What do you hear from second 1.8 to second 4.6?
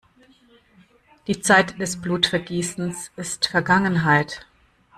Blutvergießens ist Vergangenheit!